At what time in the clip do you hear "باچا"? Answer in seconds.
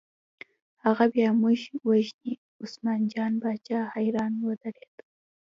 3.41-3.79